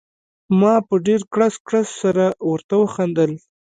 [0.59, 3.31] ما په ډېر کړس کړس سره ورته وخندل.